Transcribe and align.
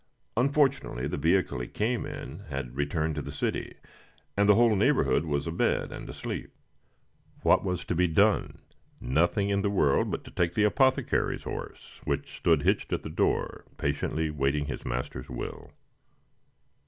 Unfortunately, 0.35 1.05
the 1.05 1.15
vehicle 1.15 1.59
he 1.59 1.67
came 1.67 2.07
in 2.07 2.39
had 2.49 2.75
returned 2.75 3.13
to 3.13 3.21
the 3.21 3.31
city, 3.31 3.75
and 4.35 4.49
the 4.49 4.55
whole 4.55 4.75
neighborhood 4.75 5.25
was 5.25 5.45
abed 5.45 5.91
and 5.91 6.09
asleep. 6.09 6.51
What 7.43 7.63
was 7.63 7.85
to 7.85 7.93
be 7.93 8.07
done? 8.07 8.63
Nothing 8.99 9.49
in 9.49 9.61
the 9.61 9.69
world 9.69 10.09
but 10.09 10.23
to 10.23 10.31
take 10.31 10.55
the 10.55 10.63
apothecary's 10.63 11.43
horse, 11.43 12.01
which 12.03 12.35
stood 12.37 12.63
hitched 12.63 12.91
at 12.91 13.03
the 13.03 13.11
door, 13.11 13.65
patiently 13.77 14.31
waiting 14.31 14.65
his 14.65 14.85
master's 14.85 15.29
will. 15.29 15.69